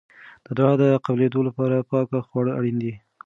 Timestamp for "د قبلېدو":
0.81-1.39